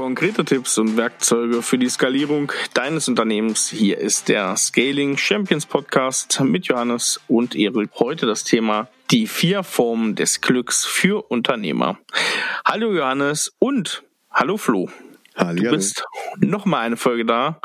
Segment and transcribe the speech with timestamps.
[0.00, 3.68] Konkrete Tipps und Werkzeuge für die Skalierung deines Unternehmens.
[3.68, 7.90] Hier ist der Scaling Champions Podcast mit Johannes und Erik.
[7.98, 11.98] Heute das Thema die vier Formen des Glücks für Unternehmer.
[12.64, 14.88] Hallo Johannes und hallo Flo.
[15.36, 15.64] Hallo.
[15.64, 16.02] Du bist
[16.38, 17.60] noch mal eine Folge da.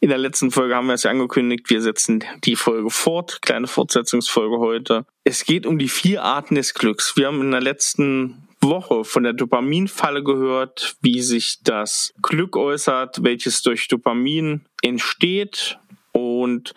[0.00, 3.40] In der letzten Folge haben wir es ja angekündigt, wir setzen die Folge fort.
[3.40, 5.06] Kleine Fortsetzungsfolge heute.
[5.24, 7.16] Es geht um die vier Arten des Glücks.
[7.16, 13.22] Wir haben in der letzten Woche von der Dopaminfalle gehört, wie sich das Glück äußert,
[13.22, 15.78] welches durch Dopamin entsteht
[16.12, 16.74] und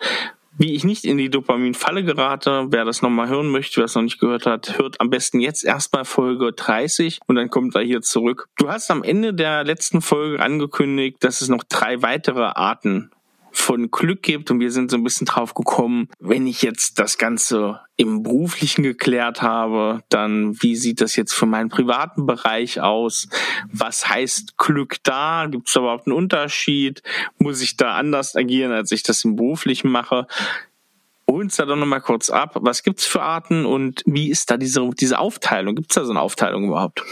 [0.58, 2.66] wie ich nicht in die Dopaminfalle gerate.
[2.68, 5.64] Wer das nochmal hören möchte, wer es noch nicht gehört hat, hört am besten jetzt
[5.64, 8.48] erstmal Folge 30 und dann kommt er hier zurück.
[8.58, 13.10] Du hast am Ende der letzten Folge angekündigt, dass es noch drei weitere Arten
[13.52, 17.18] von Glück gibt und wir sind so ein bisschen drauf gekommen, wenn ich jetzt das
[17.18, 23.28] Ganze im beruflichen geklärt habe, dann wie sieht das jetzt für meinen privaten Bereich aus?
[23.70, 25.46] Was heißt Glück da?
[25.46, 27.02] Gibt es überhaupt einen Unterschied?
[27.38, 30.26] Muss ich da anders agieren, als ich das im beruflichen mache?
[31.40, 32.56] Uns da doch nochmal kurz ab.
[32.60, 35.74] Was gibt's für Arten und wie ist da diese, diese Aufteilung?
[35.74, 37.02] Gibt's da so eine Aufteilung überhaupt?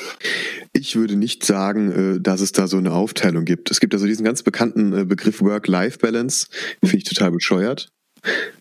[0.72, 3.70] Ich würde nicht sagen, äh, dass es da so eine Aufteilung gibt.
[3.70, 6.48] Es gibt also diesen ganz bekannten äh, Begriff Work-Life-Balance.
[6.80, 7.88] Finde ich total bescheuert.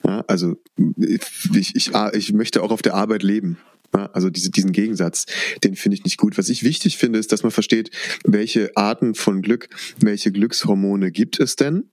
[0.05, 0.55] Ja, also
[0.97, 3.57] ich, ich, ich möchte auch auf der Arbeit leben.
[3.91, 5.25] Also diese, diesen Gegensatz,
[5.63, 6.37] den finde ich nicht gut.
[6.37, 7.89] Was ich wichtig finde, ist, dass man versteht,
[8.23, 9.67] welche Arten von Glück,
[9.99, 11.89] welche Glückshormone gibt es denn?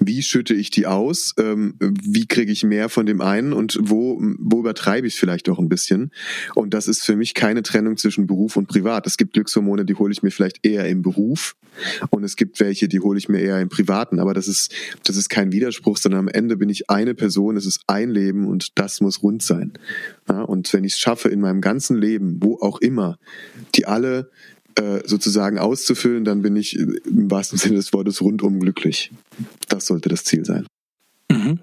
[0.00, 4.20] Wie schütte ich die aus, ähm, wie kriege ich mehr von dem einen und wo,
[4.38, 6.10] wo übertreibe ich vielleicht auch ein bisschen.
[6.54, 9.06] Und das ist für mich keine Trennung zwischen Beruf und Privat.
[9.06, 11.54] Es gibt Glückshormone, die hole ich mir vielleicht eher im Beruf
[12.10, 14.18] und es gibt welche, die hole ich mir eher im Privaten.
[14.18, 17.66] Aber das ist, das ist kein Widerspruch, sondern am Ende bin ich eine Person, es
[17.66, 19.72] ist ein Leben und das muss rund sein.
[20.28, 23.18] Ja, und wenn ich es schaffe, in meinem ganzen Leben, wo auch immer,
[23.74, 24.30] die alle
[25.04, 29.12] sozusagen auszufüllen, dann bin ich im wahrsten Sinne des Wortes rundum glücklich.
[29.68, 30.66] Das sollte das Ziel sein.
[31.30, 31.60] Mhm.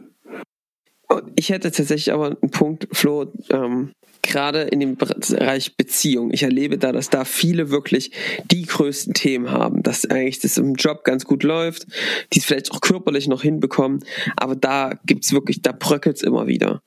[1.35, 3.91] Ich hätte tatsächlich aber einen Punkt, Flo, ähm,
[4.21, 6.31] gerade in dem Bereich Beziehung.
[6.31, 8.11] Ich erlebe da, dass da viele wirklich
[8.49, 11.87] die größten Themen haben, dass eigentlich das im Job ganz gut läuft,
[12.33, 14.03] die es vielleicht auch körperlich noch hinbekommen,
[14.37, 16.81] aber da gibt's wirklich, da bröckelt's immer wieder.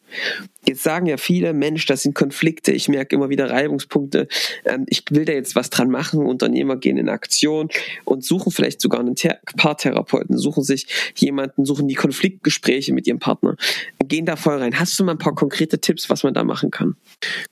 [0.66, 4.28] Jetzt sagen ja viele, Mensch, das sind Konflikte, ich merke immer wieder Reibungspunkte,
[4.64, 7.68] ähm, ich will da jetzt was dran machen, Unternehmer gehen in Aktion
[8.04, 9.14] und suchen vielleicht sogar einen
[9.56, 10.86] Paartherapeuten, suchen sich
[11.16, 13.56] jemanden, suchen die Konfliktgespräche mit ihrem Partner,
[14.08, 14.78] gehen da voll rein.
[14.78, 16.96] Hast du mal ein paar konkrete Tipps, was man da machen kann?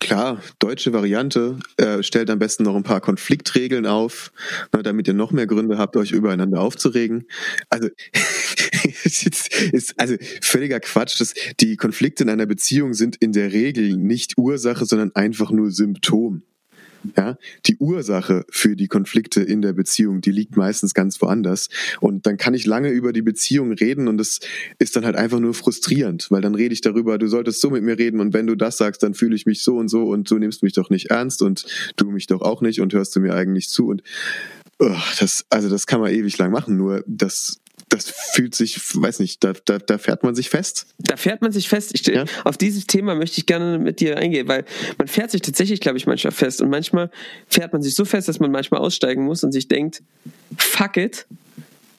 [0.01, 4.33] Klar, deutsche Variante, äh, stellt am besten noch ein paar Konfliktregeln auf,
[4.75, 7.27] ne, damit ihr noch mehr Gründe habt, euch übereinander aufzuregen.
[7.69, 7.89] Also,
[9.05, 14.39] ist, also völliger Quatsch, dass die Konflikte in einer Beziehung sind in der Regel nicht
[14.39, 16.43] Ursache, sondern einfach nur Symptom.
[17.17, 17.37] Ja,
[17.67, 21.69] die Ursache für die Konflikte in der Beziehung, die liegt meistens ganz woanders.
[22.01, 24.39] Und dann kann ich lange über die Beziehung reden und das
[24.79, 27.83] ist dann halt einfach nur frustrierend, weil dann rede ich darüber, du solltest so mit
[27.83, 30.31] mir reden und wenn du das sagst, dann fühle ich mich so und so und
[30.31, 33.21] du nimmst mich doch nicht ernst und du mich doch auch nicht und hörst du
[33.21, 34.05] mir eigentlich zu und
[34.79, 37.62] oh, das, also das kann man ewig lang machen, nur das
[37.93, 40.87] das fühlt sich, weiß nicht, da, da, da fährt man sich fest.
[40.99, 41.91] Da fährt man sich fest.
[41.95, 42.25] Ich, ja?
[42.45, 44.65] Auf dieses Thema möchte ich gerne mit dir eingehen, weil
[44.99, 46.63] man fährt sich tatsächlich, glaube ich, manchmal fest.
[46.63, 47.11] Und manchmal
[47.49, 50.03] fährt man sich so fest, dass man manchmal aussteigen muss und sich denkt,
[50.57, 51.27] fuck it,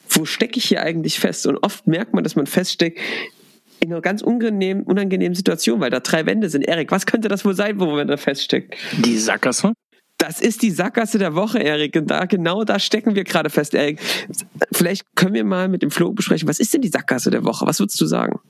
[0.08, 1.46] wo stecke ich hier eigentlich fest?
[1.46, 2.98] Und oft merkt man, dass man feststeckt,
[3.80, 6.62] in einer ganz unangenehmen, unangenehmen Situation, weil da drei Wände sind.
[6.62, 8.74] Erik, was könnte das wohl sein, wo man da feststeckt?
[9.04, 9.74] Die Sackgasse?
[10.26, 11.96] Das ist die Sackgasse der Woche, Erik.
[11.96, 14.00] Und da, genau da stecken wir gerade fest, Erik.
[14.72, 17.66] Vielleicht können wir mal mit dem Flo besprechen, was ist denn die Sackgasse der Woche?
[17.66, 18.40] Was würdest du sagen?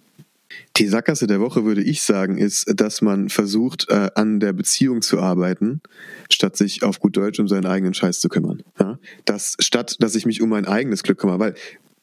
[0.76, 5.02] Die Sackgasse der Woche, würde ich sagen, ist, dass man versucht, äh, an der Beziehung
[5.02, 5.80] zu arbeiten,
[6.30, 8.62] statt sich auf gut Deutsch um seinen eigenen Scheiß zu kümmern.
[8.78, 9.00] Ja?
[9.24, 11.40] Das, statt, dass ich mich um mein eigenes Glück kümmere.
[11.40, 11.54] Weil,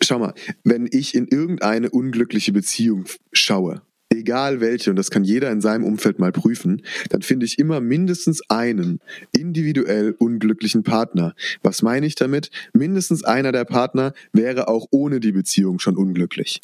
[0.03, 0.33] schau mal,
[0.65, 3.81] wenn ich in irgendeine unglückliche Beziehung schaue,
[4.21, 7.81] egal welche, und das kann jeder in seinem Umfeld mal prüfen, dann finde ich immer
[7.81, 8.99] mindestens einen
[9.31, 11.33] individuell unglücklichen Partner.
[11.63, 12.51] Was meine ich damit?
[12.73, 16.61] Mindestens einer der Partner wäre auch ohne die Beziehung schon unglücklich.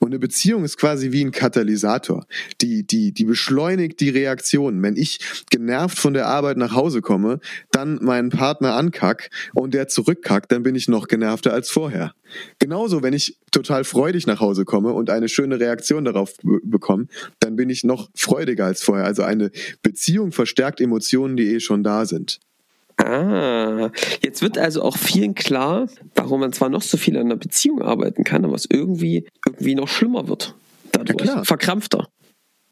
[0.00, 2.26] Und eine Beziehung ist quasi wie ein Katalysator.
[2.60, 4.82] Die, die, die beschleunigt die Reaktion.
[4.82, 5.20] Wenn ich
[5.50, 7.40] genervt von der Arbeit nach Hause komme,
[7.70, 12.14] dann meinen Partner ankack und der zurückkackt, dann bin ich noch genervter als vorher.
[12.58, 17.06] Genauso, wenn ich total freudig nach Hause komme und eine schöne Reaktion darauf bekomme,
[17.40, 19.04] dann bin ich noch freudiger als vorher.
[19.04, 19.50] Also eine
[19.82, 22.40] Beziehung verstärkt Emotionen, die eh schon da sind.
[23.02, 23.90] Ah,
[24.22, 27.82] jetzt wird also auch vielen klar, warum man zwar noch so viel an einer Beziehung
[27.82, 30.54] arbeiten kann, aber es irgendwie, irgendwie noch schlimmer wird.
[30.92, 31.26] Dadurch.
[31.26, 31.42] Ja.
[31.44, 32.08] Verkrampfter.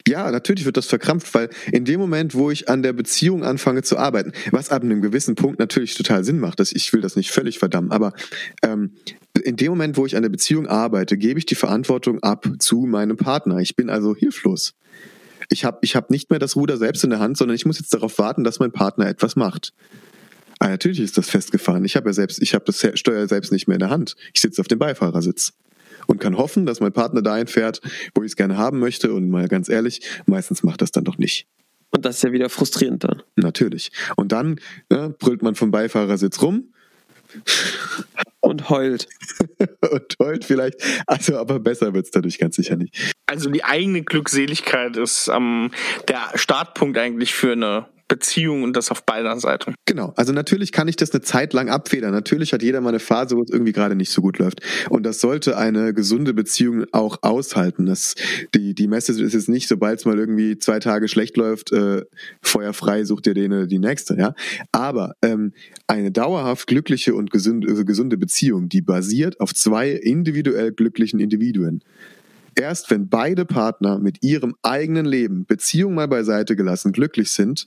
[0.06, 3.82] Ja, natürlich wird das verkrampft, weil in dem Moment, wo ich an der Beziehung anfange
[3.82, 7.16] zu arbeiten, was ab einem gewissen Punkt natürlich total Sinn macht, dass ich will das
[7.16, 8.14] nicht völlig verdammen, aber
[8.62, 8.94] ähm,
[9.44, 12.80] in dem Moment, wo ich an der Beziehung arbeite, gebe ich die Verantwortung ab zu
[12.80, 13.58] meinem Partner.
[13.58, 14.74] Ich bin also hilflos.
[15.48, 17.78] Ich habe ich hab nicht mehr das Ruder selbst in der Hand, sondern ich muss
[17.78, 19.72] jetzt darauf warten, dass mein Partner etwas macht.
[20.60, 21.86] Ah, natürlich ist das festgefahren.
[21.86, 24.14] Ich habe ja selbst, ich habe das Steuer selbst nicht mehr in der Hand.
[24.34, 25.54] Ich sitze auf dem Beifahrersitz
[26.06, 27.80] und kann hoffen, dass mein Partner dahin fährt,
[28.14, 29.12] wo ich es gerne haben möchte.
[29.14, 31.46] Und mal ganz ehrlich, meistens macht das dann doch nicht.
[31.90, 33.22] Und das ist ja wieder frustrierend dann.
[33.36, 33.90] Natürlich.
[34.16, 34.60] Und dann
[34.90, 36.74] ne, brüllt man vom Beifahrersitz rum.
[38.40, 39.06] Und heult.
[39.92, 40.82] und heult vielleicht.
[41.06, 43.14] Also, aber besser wird es dadurch ganz sicher nicht.
[43.26, 45.70] Also die eigene Glückseligkeit ist ähm,
[46.08, 49.74] der Startpunkt eigentlich für eine Beziehung und das auf beider Seiten.
[49.86, 50.12] Genau.
[50.16, 52.10] Also natürlich kann ich das eine Zeit lang abfedern.
[52.10, 54.60] Natürlich hat jeder mal eine Phase, wo es irgendwie gerade nicht so gut läuft.
[54.90, 57.86] Und das sollte eine gesunde Beziehung auch aushalten.
[57.86, 58.16] Das,
[58.54, 62.02] die, die Message ist jetzt nicht, sobald es mal irgendwie zwei Tage schlecht läuft, äh,
[62.42, 64.34] feuerfrei, sucht ihr den die nächste, ja.
[64.72, 65.52] Aber ähm,
[65.86, 71.84] eine dauerhaft glückliche und gesunde, äh, gesunde Beziehung, die basiert auf zwei individuell glücklichen Individuen.
[72.54, 77.66] Erst wenn beide Partner mit ihrem eigenen Leben, Beziehung mal beiseite gelassen, glücklich sind,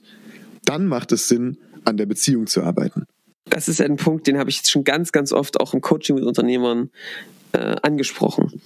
[0.64, 3.06] dann macht es Sinn, an der Beziehung zu arbeiten.
[3.44, 6.16] Das ist ein Punkt, den habe ich jetzt schon ganz, ganz oft auch im Coaching
[6.16, 6.90] mit Unternehmern
[7.52, 8.60] äh, angesprochen.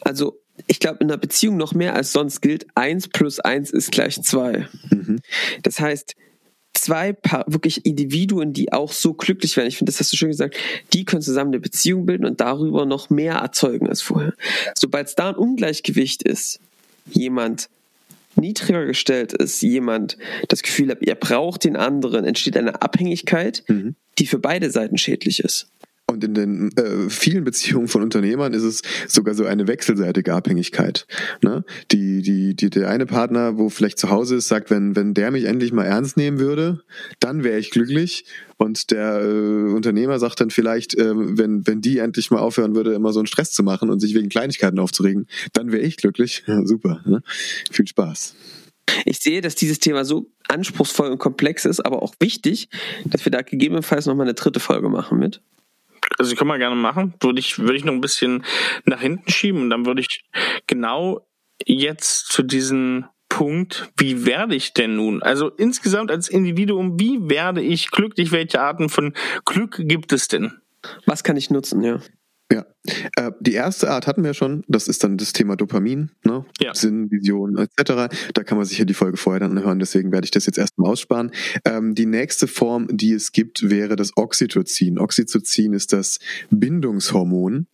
[0.00, 3.92] Also ich glaube, in einer Beziehung noch mehr als sonst gilt, eins plus eins ist
[3.92, 4.68] gleich zwei.
[4.90, 5.20] Mhm.
[5.62, 6.14] Das heißt,
[6.82, 10.30] zwei Paar, wirklich Individuen, die auch so glücklich werden, ich finde, das hast du schön
[10.30, 10.56] gesagt,
[10.92, 14.34] die können zusammen eine Beziehung bilden und darüber noch mehr erzeugen als vorher.
[14.76, 16.58] Sobald es da ein Ungleichgewicht ist,
[17.10, 17.68] jemand
[18.34, 20.16] niedriger gestellt ist, jemand
[20.48, 23.94] das Gefühl hat, er braucht den anderen, entsteht eine Abhängigkeit, mhm.
[24.18, 25.68] die für beide Seiten schädlich ist.
[26.12, 31.06] Und in den äh, vielen Beziehungen von Unternehmern ist es sogar so eine wechselseitige Abhängigkeit.
[31.42, 31.64] Ne?
[31.90, 35.30] Die, die, die, der eine Partner, wo vielleicht zu Hause ist, sagt, wenn, wenn der
[35.30, 36.82] mich endlich mal ernst nehmen würde,
[37.20, 38.26] dann wäre ich glücklich.
[38.56, 42.92] Und der äh, Unternehmer sagt dann vielleicht, äh, wenn, wenn die endlich mal aufhören würde,
[42.92, 46.44] immer so einen Stress zu machen und sich wegen Kleinigkeiten aufzuregen, dann wäre ich glücklich.
[46.46, 47.00] Ja, super.
[47.06, 47.22] Ne?
[47.70, 48.34] Viel Spaß.
[49.04, 52.68] Ich sehe, dass dieses Thema so anspruchsvoll und komplex ist, aber auch wichtig,
[53.04, 55.40] dass wir da gegebenenfalls nochmal eine dritte Folge machen mit.
[56.18, 57.14] Also können wir gerne machen.
[57.20, 58.44] Würde ich, würde ich noch ein bisschen
[58.84, 60.24] nach hinten schieben und dann würde ich
[60.66, 61.26] genau
[61.66, 65.22] jetzt zu diesem Punkt, wie werde ich denn nun?
[65.22, 68.30] Also insgesamt als Individuum, wie werde ich glücklich?
[68.30, 69.14] Welche Arten von
[69.46, 70.60] Glück gibt es denn?
[71.06, 72.00] Was kann ich nutzen, ja?
[72.52, 72.66] Ja,
[73.16, 76.44] äh, die erste Art hatten wir schon, das ist dann das Thema Dopamin, ne?
[76.60, 76.74] ja.
[76.74, 78.14] Sinn, Vision etc.
[78.34, 80.58] Da kann man sich ja die Folge vorher dann hören, deswegen werde ich das jetzt
[80.58, 81.32] erstmal aussparen.
[81.64, 84.98] Ähm, die nächste Form, die es gibt, wäre das Oxytocin.
[84.98, 86.18] Oxytocin ist das
[86.50, 87.68] Bindungshormon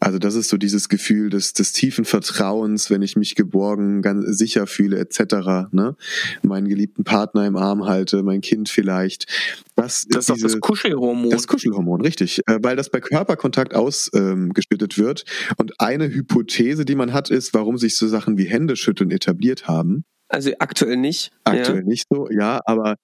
[0.00, 4.24] also das ist so dieses Gefühl des, des tiefen Vertrauens, wenn ich mich geborgen, ganz
[4.38, 5.70] sicher fühle, etc.
[5.72, 5.96] Ne?
[6.42, 9.26] Meinen geliebten Partner im Arm halte, mein Kind vielleicht.
[9.74, 11.30] Das, das ist diese, auch das Kuschelhormon.
[11.30, 12.40] Das Kuschelhormon, richtig.
[12.46, 15.24] Äh, weil das bei Körperkontakt ausgeschüttet ähm, wird.
[15.56, 20.04] Und eine Hypothese, die man hat, ist, warum sich so Sachen wie Händeschütteln etabliert haben.
[20.28, 21.32] Also aktuell nicht.
[21.44, 21.84] Aktuell ja.
[21.84, 22.96] nicht so, ja, aber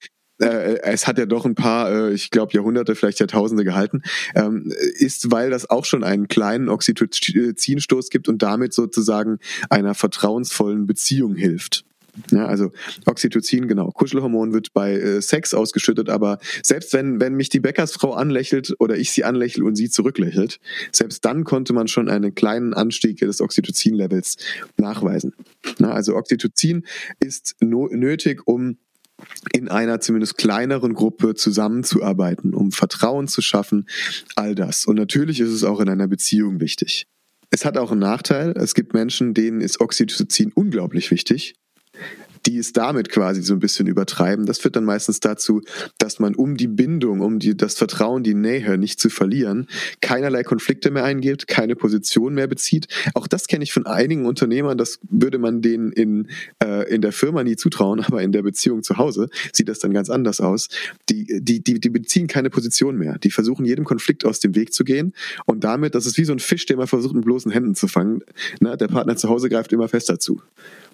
[0.45, 4.03] äh, es hat ja doch ein paar, äh, ich glaube Jahrhunderte, vielleicht Jahrtausende gehalten,
[4.35, 9.39] ähm, ist, weil das auch schon einen kleinen Oxytocinstoß gibt und damit sozusagen
[9.71, 11.85] einer vertrauensvollen Beziehung hilft.
[12.31, 12.71] Ja, also
[13.07, 13.91] Oxytocin, genau.
[13.91, 18.97] Kuschelhormon wird bei äh, Sex ausgeschüttet, aber selbst wenn, wenn mich die Bäckersfrau anlächelt oder
[18.97, 20.61] ich sie anlächle und sie zurücklächelt,
[20.93, 24.37] selbst dann konnte man schon einen kleinen Anstieg des Oxytocin-Levels
[24.77, 25.35] nachweisen.
[25.79, 26.85] Na, also Oxytocin
[27.19, 28.77] ist no nötig, um
[29.53, 33.87] in einer zumindest kleineren Gruppe zusammenzuarbeiten, um Vertrauen zu schaffen,
[34.37, 34.87] all das.
[34.87, 37.07] Und natürlich ist es auch in einer Beziehung wichtig.
[37.51, 38.53] Es hat auch einen Nachteil.
[38.57, 41.55] Es gibt Menschen, denen ist Oxytocin unglaublich wichtig
[42.47, 44.47] die es damit quasi so ein bisschen übertreiben.
[44.47, 45.63] Das führt dann meistens dazu,
[45.99, 49.69] dass man um die Bindung, um die, das Vertrauen, die Nähe nicht zu verlieren,
[50.01, 52.89] keinerlei Konflikte mehr eingeht, keine Position mehr bezieht.
[53.15, 56.29] Auch das kenne ich von einigen Unternehmern, das würde man denen in,
[56.63, 59.93] äh, in der Firma nie zutrauen, aber in der Beziehung zu Hause sieht das dann
[59.93, 60.69] ganz anders aus.
[61.09, 63.19] Die, die, die, die beziehen keine Position mehr.
[63.19, 65.15] Die versuchen jedem Konflikt aus dem Weg zu gehen
[65.47, 67.89] und damit, das ist wie so ein Fisch, der immer versucht, mit bloßen Händen zu
[67.89, 68.21] fangen.
[68.61, 70.43] Na, der Partner zu Hause greift immer fester zu.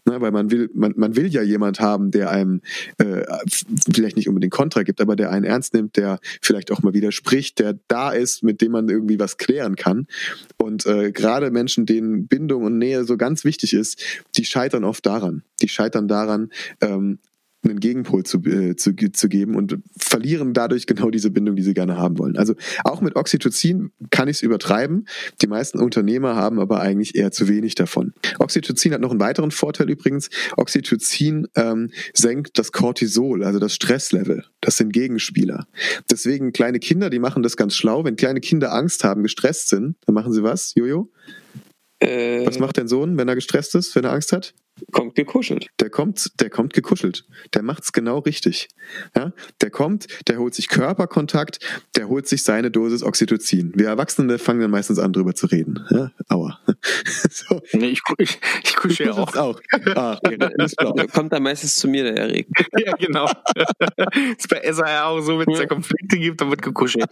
[0.06, 2.62] Ne, weil man will, man, man will ja jemand haben, der einem
[2.98, 3.24] äh,
[3.92, 7.58] vielleicht nicht unbedingt Kontra gibt, aber der einen ernst nimmt, der vielleicht auch mal widerspricht,
[7.58, 10.06] der da ist, mit dem man irgendwie was klären kann.
[10.56, 14.02] Und äh, gerade Menschen, denen Bindung und Nähe so ganz wichtig ist,
[14.36, 15.42] die scheitern oft daran.
[15.60, 17.18] Die scheitern daran, ähm,
[17.62, 21.74] einen Gegenpol zu, äh, zu, zu geben und verlieren dadurch genau diese Bindung, die sie
[21.74, 22.36] gerne haben wollen.
[22.36, 25.06] Also auch mit Oxytocin kann ich es übertreiben.
[25.42, 28.12] Die meisten Unternehmer haben aber eigentlich eher zu wenig davon.
[28.38, 30.30] Oxytocin hat noch einen weiteren Vorteil übrigens.
[30.56, 34.44] Oxytocin ähm, senkt das Cortisol, also das Stresslevel.
[34.60, 35.66] Das sind Gegenspieler.
[36.10, 38.04] Deswegen kleine Kinder, die machen das ganz schlau.
[38.04, 41.10] Wenn kleine Kinder Angst haben, gestresst sind, dann machen sie was, Jojo?
[42.00, 44.54] Äh, Was macht dein Sohn, wenn er gestresst ist, wenn er Angst hat?
[44.92, 45.68] kommt gekuschelt.
[45.78, 47.24] Der kommt, der kommt gekuschelt.
[47.54, 48.68] Der macht's genau richtig.
[49.14, 51.58] Ja, der kommt, der holt sich Körperkontakt,
[51.96, 53.72] der holt sich seine Dosis Oxytocin.
[53.74, 55.84] Wir Erwachsene fangen dann meistens an, drüber zu reden.
[55.90, 56.60] Ja, aua.
[57.30, 57.60] so.
[57.72, 59.34] Nee, ich, ich, ich kusche ja auch.
[59.36, 59.60] auch.
[59.94, 60.38] Ah, okay.
[60.38, 62.48] Der kommt dann meistens zu mir, der Erik.
[62.78, 63.26] Ja, genau.
[64.38, 67.10] ist bei SAR auch so, wenn es da Konflikte gibt, dann wird gekuschelt.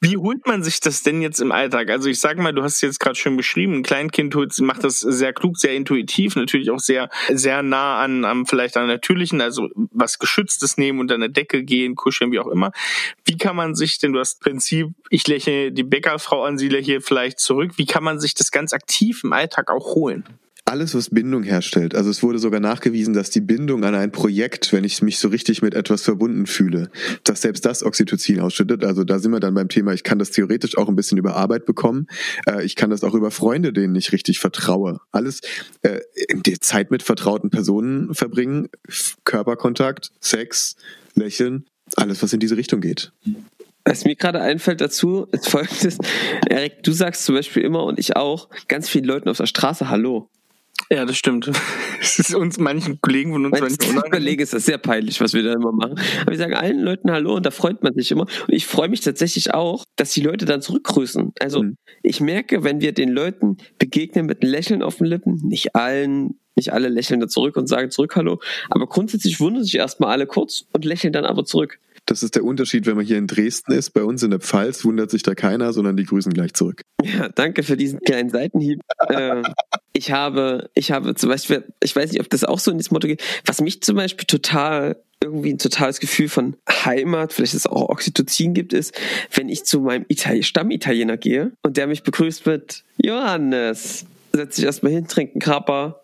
[0.00, 1.90] Wie holt man sich das denn jetzt im Alltag?
[1.90, 4.84] Also ich sag mal, du hast es jetzt gerade schön beschrieben, ein Kleinkind holt, macht
[4.84, 9.40] das sehr klug, sehr intuitiv, natürlich auch sehr, sehr nah an, an vielleicht an natürlichen,
[9.40, 12.72] also was Geschütztes nehmen, unter eine Decke gehen, kuscheln, wie auch immer.
[13.24, 17.00] Wie kann man sich denn, du hast Prinzip, ich lächle die Bäckerfrau an, sie lächle
[17.00, 20.24] vielleicht zurück, wie kann man sich das ganz aktiv im Alltag auch holen?
[20.66, 21.94] Alles, was Bindung herstellt.
[21.94, 25.28] Also es wurde sogar nachgewiesen, dass die Bindung an ein Projekt, wenn ich mich so
[25.28, 26.90] richtig mit etwas verbunden fühle,
[27.22, 28.82] dass selbst das Oxytocin ausschüttet.
[28.82, 31.36] Also da sind wir dann beim Thema, ich kann das theoretisch auch ein bisschen über
[31.36, 32.06] Arbeit bekommen.
[32.48, 35.00] Äh, ich kann das auch über Freunde, denen ich richtig vertraue.
[35.12, 35.42] Alles,
[35.82, 36.00] äh,
[36.32, 38.70] die Zeit mit vertrauten Personen verbringen,
[39.24, 40.76] Körperkontakt, Sex,
[41.14, 41.66] Lächeln,
[41.96, 43.12] alles, was in diese Richtung geht.
[43.84, 45.98] Was mir gerade einfällt dazu, ist folgendes.
[46.48, 49.90] Erik, du sagst zum Beispiel immer und ich auch ganz vielen Leuten auf der Straße
[49.90, 50.30] Hallo.
[50.90, 51.50] Ja, das stimmt.
[52.00, 54.02] Es ist uns manchen Kollegen von uns ich unangenehm.
[54.06, 55.98] überlege, ist das sehr peinlich, was wir da immer machen.
[56.20, 58.22] Aber wir sagen allen Leuten Hallo und da freut man sich immer.
[58.46, 61.32] Und ich freue mich tatsächlich auch, dass die Leute dann zurückgrüßen.
[61.40, 61.76] Also Mhm.
[62.02, 66.38] ich merke, wenn wir den Leuten begegnen mit einem Lächeln auf den Lippen, nicht allen,
[66.56, 68.38] nicht alle lächeln da zurück und sagen zurück Hallo,
[68.68, 71.80] aber grundsätzlich wundern sich erstmal alle kurz und lächeln dann aber zurück.
[72.06, 73.90] Das ist der Unterschied, wenn man hier in Dresden ist.
[73.90, 76.82] Bei uns in der Pfalz wundert sich da keiner, sondern die grüßen gleich zurück.
[77.02, 78.80] Ja, danke für diesen kleinen Seitenhieb.
[79.08, 79.42] äh,
[79.92, 82.90] ich habe, ich habe zum Beispiel, ich weiß nicht, ob das auch so in das
[82.90, 87.60] Motto geht, was mich zum Beispiel total irgendwie ein totales Gefühl von Heimat, vielleicht ist
[87.60, 88.94] es auch Oxytocin gibt, ist,
[89.32, 94.66] wenn ich zu meinem Itali Stammitaliener gehe und der mich begrüßt mit Johannes, setz dich
[94.66, 96.03] erstmal hin, trink einen Krapper,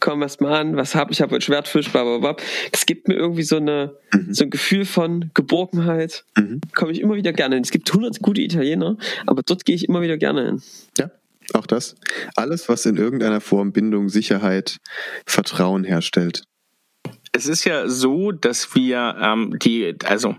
[0.00, 2.36] Komm erstmal an, was hab ich, habe heute Schwertfisch, blablabla.
[2.72, 4.34] Das gibt mir irgendwie so eine, Mhm.
[4.34, 6.24] so ein Gefühl von Geborgenheit.
[6.36, 6.60] Mhm.
[6.74, 7.64] Komme ich immer wieder gerne hin.
[7.64, 10.62] Es gibt hundert gute Italiener, aber dort gehe ich immer wieder gerne hin.
[10.98, 11.10] Ja,
[11.54, 11.96] auch das.
[12.34, 14.78] Alles, was in irgendeiner Form Bindung, Sicherheit,
[15.26, 16.44] Vertrauen herstellt.
[17.32, 20.36] Es ist ja so, dass wir ähm, die, also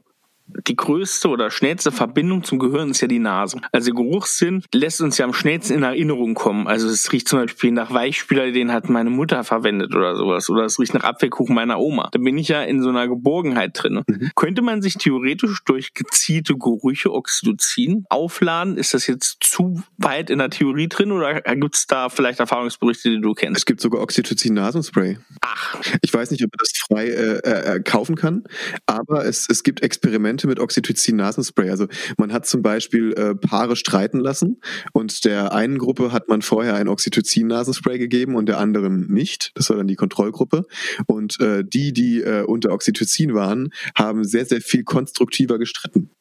[0.48, 3.60] die größte oder schnellste Verbindung zum Gehirn ist ja die Nase.
[3.72, 6.68] Also Geruchssinn lässt uns ja am schnellsten in Erinnerung kommen.
[6.68, 10.50] Also es riecht zum Beispiel nach Weichspüler, den hat meine Mutter verwendet oder sowas.
[10.50, 12.10] Oder es riecht nach Apfelkuchen meiner Oma.
[12.12, 14.04] Da bin ich ja in so einer Geborgenheit drin.
[14.36, 18.78] Könnte man sich theoretisch durch gezielte Gerüche Oxytocin aufladen?
[18.78, 23.10] Ist das jetzt zu weit in der Theorie drin oder gibt es da vielleicht Erfahrungsberichte,
[23.10, 23.58] die du kennst?
[23.58, 25.18] Es gibt sogar Oxytocin-Nasenspray.
[25.42, 28.44] Ach, Ich weiß nicht, ob man das frei äh, äh, kaufen kann,
[28.86, 31.72] aber es, es gibt Experimente mit Oxytocin-Nasenspray.
[31.72, 34.62] Also man hat zum Beispiel äh, Paare streiten lassen
[34.94, 39.52] und der einen Gruppe hat man vorher ein Oxytocin-Nasenspray gegeben und der anderen nicht.
[39.56, 40.66] Das war dann die Kontrollgruppe.
[41.08, 46.12] Und äh, die, die äh, unter Oxytocin waren, haben sehr, sehr viel konstruktiver gestritten.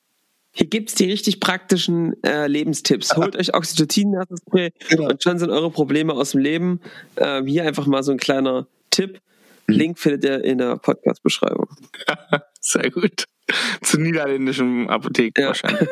[0.52, 3.14] Hier gibt's die richtig praktischen äh, Lebenstipps.
[3.16, 5.10] Holt euch Oxytocin-Nasenspray Genau.
[5.10, 6.80] und schon sind eure Probleme aus dem Leben.
[7.18, 9.20] Ähm, hier einfach mal so ein kleiner Tipp.
[9.66, 9.74] Mhm.
[9.74, 11.68] Link findet ihr in der Podcast-Beschreibung.
[12.60, 13.24] sehr gut.
[13.82, 15.48] Zu niederländischen Apotheken Ja.
[15.48, 15.88] wahrscheinlich.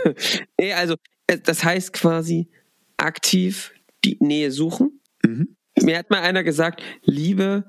[0.60, 0.96] nee, also,
[1.26, 2.48] äh, das heißt quasi
[2.96, 3.72] aktiv
[4.04, 5.00] die Nähe suchen.
[5.24, 5.56] Mhm.
[5.80, 7.64] Mir hat mal einer gesagt, Liebe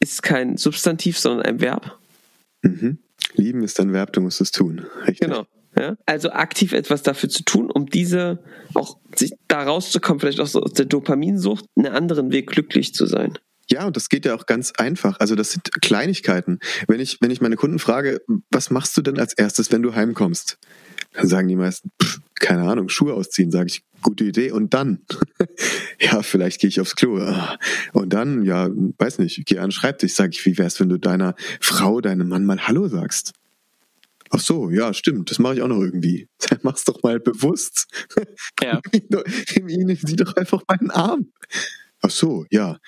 [0.00, 1.98] ist kein Substantiv, sondern ein Verb.
[2.62, 2.98] Mhm.
[3.34, 4.86] Lieben ist ein Verb, du musst es tun.
[5.06, 5.28] Richtig.
[5.28, 5.46] Genau.
[5.76, 5.96] Ja?
[6.06, 8.42] Also aktiv etwas dafür zu tun, um diese
[8.74, 13.06] auch sich da rauszukommen, vielleicht auch so aus der Dopaminsucht, einen anderen Weg glücklich zu
[13.06, 13.38] sein.
[13.70, 15.20] Ja, und das geht ja auch ganz einfach.
[15.20, 16.58] Also das sind Kleinigkeiten.
[16.86, 18.20] Wenn ich, wenn ich meine Kunden frage,
[18.50, 20.58] was machst du denn als erstes, wenn du heimkommst?
[21.12, 24.52] Dann sagen die meisten, pff, keine Ahnung, Schuhe ausziehen, sage ich, gute Idee.
[24.52, 25.00] Und dann?
[26.00, 27.18] ja, vielleicht gehe ich aufs Klo.
[27.18, 27.58] Ah.
[27.92, 30.98] Und dann, ja, weiß nicht, gehe an den Schreibtisch, sage ich, wie wär's, wenn du
[30.98, 33.32] deiner Frau, deinem Mann mal Hallo sagst?
[34.30, 36.28] Ach so, ja, stimmt, das mache ich auch noch irgendwie.
[36.62, 37.86] Mach's doch mal bewusst.
[38.62, 38.80] Ja.
[39.56, 41.32] Nimm ihn, sieh doch einfach meinen Arm.
[42.00, 42.78] Ach so, ja.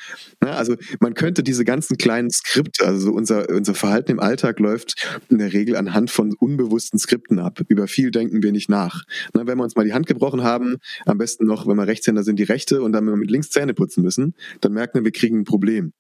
[0.41, 5.19] Na, also man könnte diese ganzen kleinen Skripte, also unser, unser Verhalten im Alltag läuft
[5.29, 7.61] in der Regel anhand von unbewussten Skripten ab.
[7.69, 9.03] Über viel denken wir nicht nach.
[9.35, 10.77] Na, wenn wir uns mal die Hand gebrochen haben,
[11.07, 13.51] am besten noch, wenn wir Rechtshänder sind, die rechte und dann wenn wir mit links
[13.51, 15.93] Zähne putzen müssen, dann merken wir, wir kriegen ein Problem.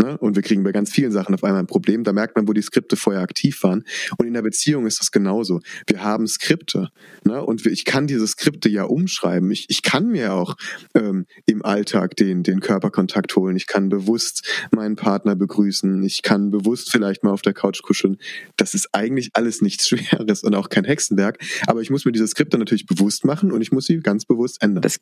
[0.00, 0.18] Ne?
[0.18, 2.04] Und wir kriegen bei ganz vielen Sachen auf einmal ein Problem.
[2.04, 3.84] Da merkt man, wo die Skripte vorher aktiv waren.
[4.18, 5.60] Und in der Beziehung ist das genauso.
[5.86, 6.90] Wir haben Skripte.
[7.24, 7.44] Ne?
[7.44, 9.50] Und ich kann diese Skripte ja umschreiben.
[9.50, 10.56] Ich, ich kann mir auch
[10.94, 13.56] ähm, im Alltag den, den Körperkontakt holen.
[13.56, 16.02] Ich kann bewusst meinen Partner begrüßen.
[16.02, 18.16] Ich kann bewusst vielleicht mal auf der Couch kuscheln.
[18.56, 21.38] Das ist eigentlich alles nichts Schweres und auch kein Hexenwerk.
[21.66, 24.62] Aber ich muss mir diese Skripte natürlich bewusst machen und ich muss sie ganz bewusst
[24.62, 24.82] ändern.
[24.82, 24.98] Das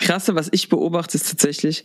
[0.00, 1.84] Krasse, was ich beobachte, ist tatsächlich,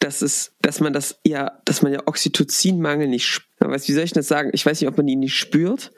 [0.00, 3.26] dass es, dass man das ja, dass man ja Oxytocinmangel nicht
[3.68, 4.50] weiß, wie soll ich das sagen?
[4.52, 5.92] Ich weiß nicht, ob man ihn nicht spürt,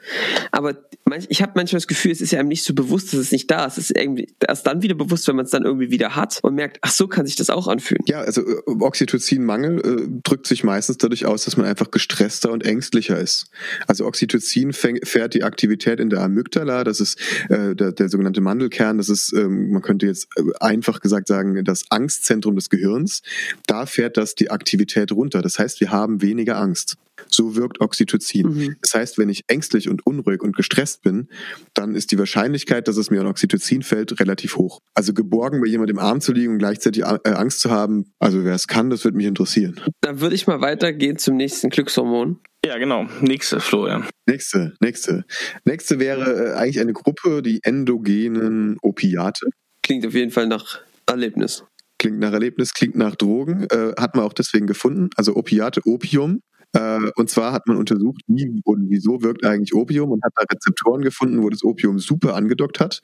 [0.51, 3.19] aber manch, ich habe manchmal das Gefühl, es ist ja einem nicht so bewusst, dass
[3.19, 3.77] es nicht da ist.
[3.77, 6.55] Es ist irgendwie erst dann wieder bewusst, wenn man es dann irgendwie wieder hat und
[6.55, 8.03] merkt, ach so kann sich das auch anfühlen.
[8.07, 12.65] Ja, also äh, Oxytocinmangel äh, drückt sich meistens dadurch aus, dass man einfach gestresster und
[12.65, 13.47] ängstlicher ist.
[13.87, 18.97] Also Oxytocin fährt die Aktivität in der Amygdala, das ist äh, der, der sogenannte Mandelkern,
[18.97, 23.21] das ist, ähm, man könnte jetzt äh, einfach gesagt sagen, das Angstzentrum des Gehirns.
[23.67, 25.41] Da fährt das die Aktivität runter.
[25.41, 26.97] Das heißt, wir haben weniger Angst.
[27.33, 28.47] So wirkt Oxytocin.
[28.47, 28.75] Mhm.
[28.81, 31.29] Das heißt, wenn ich ängstlich und unruhig und gestresst bin,
[31.73, 34.79] dann ist die Wahrscheinlichkeit, dass es mir an Oxytocin fällt, relativ hoch.
[34.93, 38.43] Also geborgen bei jemandem im Arm zu liegen und gleichzeitig äh, Angst zu haben, also
[38.43, 39.79] wer es kann, das wird mich interessieren.
[40.01, 42.39] Dann würde ich mal weitergehen zum nächsten Glückshormon.
[42.65, 43.07] Ja, genau.
[43.19, 44.07] Nächste, Florian.
[44.25, 45.25] Nächste, nächste.
[45.65, 49.47] Nächste wäre äh, eigentlich eine Gruppe, die endogenen Opiate.
[49.81, 51.65] Klingt auf jeden Fall nach Erlebnis.
[51.99, 53.67] Klingt nach Erlebnis, klingt nach Drogen.
[53.69, 55.09] Äh, hat man auch deswegen gefunden.
[55.15, 56.41] Also Opiate, Opium
[56.75, 61.01] und zwar hat man untersucht, wie und wieso wirkt eigentlich Opium und hat da Rezeptoren
[61.01, 63.01] gefunden, wo das Opium super angedockt hat.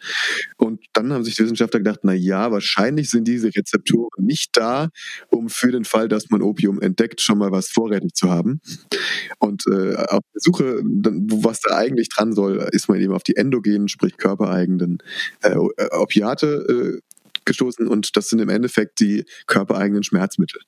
[0.57, 4.89] Und dann haben sich die Wissenschaftler gedacht, na ja, wahrscheinlich sind diese Rezeptoren nicht da,
[5.29, 8.59] um für den Fall, dass man Opium entdeckt, schon mal was vorrätig zu haben.
[9.37, 13.35] Und äh, auf der Suche, was da eigentlich dran soll, ist man eben auf die
[13.35, 14.97] endogenen, sprich körpereigenen
[15.41, 15.55] äh,
[15.91, 17.09] Opiate äh,
[17.45, 20.61] gestoßen und das sind im Endeffekt die körpereigenen Schmerzmittel.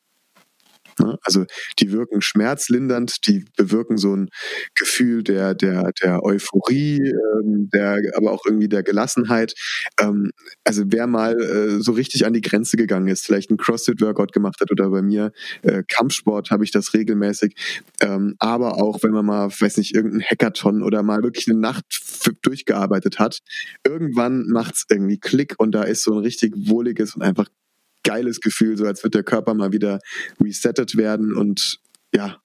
[1.01, 1.17] Ne?
[1.23, 1.45] Also
[1.79, 4.29] die wirken schmerzlindernd, die bewirken so ein
[4.75, 9.53] Gefühl der, der, der Euphorie, ähm, der, aber auch irgendwie der Gelassenheit.
[9.99, 10.31] Ähm,
[10.63, 14.61] also wer mal äh, so richtig an die Grenze gegangen ist, vielleicht ein CrossFit-Workout gemacht
[14.61, 15.31] hat oder bei mir
[15.63, 17.55] äh, Kampfsport habe ich das regelmäßig.
[18.01, 21.85] Ähm, aber auch wenn man mal, weiß nicht, irgendein Hackathon oder mal wirklich eine Nacht
[22.43, 23.39] durchgearbeitet hat,
[23.85, 27.47] irgendwann macht es irgendwie Klick und da ist so ein richtig wohliges und einfach
[28.03, 29.99] geiles Gefühl, so als wird der Körper mal wieder
[30.41, 31.79] resettet werden und
[32.13, 32.41] ja,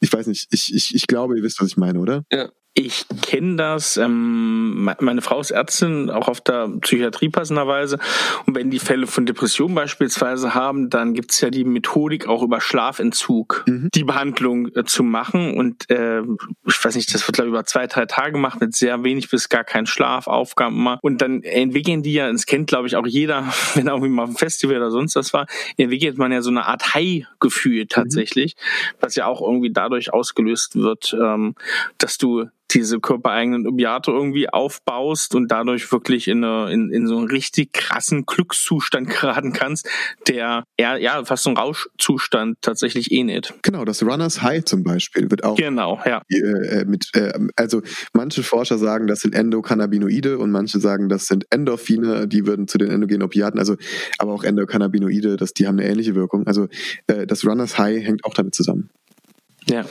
[0.00, 2.24] ich weiß nicht, ich, ich, ich glaube, ihr wisst, was ich meine, oder?
[2.30, 2.50] Ja.
[2.74, 3.96] Ich kenne das.
[3.96, 7.98] Ähm, meine Frau ist Ärztin, auch auf der Psychiatrie passenderweise.
[8.46, 12.60] Und wenn die Fälle von Depression beispielsweise haben, dann gibt's ja die Methodik auch über
[12.60, 13.88] Schlafentzug, mhm.
[13.92, 15.56] die Behandlung äh, zu machen.
[15.56, 16.20] Und äh,
[16.66, 19.28] ich weiß nicht, das wird glaube ich über zwei, drei Tage gemacht mit sehr wenig
[19.28, 20.98] bis gar keinen Schlaf, Aufgaben mal.
[21.02, 24.22] Und dann entwickeln die ja, das kennt glaube ich auch jeder, wenn er irgendwie mal
[24.22, 27.88] auf einem Festival oder sonst was war, entwickelt man ja so eine Art High-Gefühl mhm.
[27.88, 28.96] tatsächlich, mhm.
[29.00, 31.56] was ja auch irgendwie dadurch ausgelöst wird, ähm,
[31.98, 37.16] dass du diese körpereigenen Opiate irgendwie aufbaust und dadurch wirklich in, eine, in, in so
[37.16, 39.88] einen richtig krassen Glückszustand geraten kannst,
[40.26, 43.54] der eher, ja, fast so ein Rauschzustand tatsächlich ähnelt.
[43.62, 46.22] Genau, das Runners High zum Beispiel wird auch genau, ja.
[46.28, 51.46] Äh, mit, äh, also manche Forscher sagen, das sind Endokannabinoide und manche sagen, das sind
[51.50, 53.76] Endorphine, die würden zu den endogenen Opiaten, also
[54.18, 56.46] aber auch Endokannabinoide, das, die haben eine ähnliche Wirkung.
[56.46, 56.68] Also
[57.06, 58.90] äh, das Runners High hängt auch damit zusammen.
[59.68, 59.84] Ja.